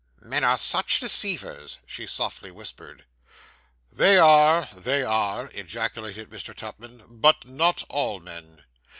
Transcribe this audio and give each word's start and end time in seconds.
'Men 0.19 0.43
are 0.43 0.57
such 0.57 0.99
deceivers,' 0.99 1.77
she 1.85 2.07
softly 2.07 2.49
whispered. 2.49 3.05
'They 3.91 4.17
are, 4.17 4.67
they 4.75 5.03
are,' 5.03 5.51
ejaculated 5.53 6.31
Mr. 6.31 6.55
Tupman; 6.55 7.05
'but 7.07 7.45
not 7.47 7.83
all 7.87 8.19
men. 8.19 8.63